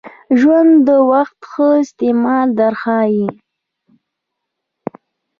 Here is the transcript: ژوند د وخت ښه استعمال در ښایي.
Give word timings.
ژوند 0.39 0.71
د 0.87 0.89
وخت 1.11 1.39
ښه 1.51 1.67
استعمال 1.83 2.47
در 2.59 2.73
ښایي. 2.81 3.27